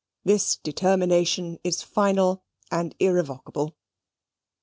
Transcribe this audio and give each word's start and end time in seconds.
This 0.25 0.55
determination 0.55 1.59
is 1.63 1.83
final 1.83 2.43
and 2.71 2.95
irrevocable. 2.99 3.75